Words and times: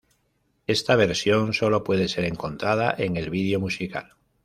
Esta 0.65 0.95
versión 0.95 1.53
sólo 1.53 1.83
puede 1.83 2.07
ser 2.07 2.25
encontrada 2.25 2.91
en 2.97 3.17
el 3.17 3.29
vídeo 3.29 3.59
musical. 3.59 4.15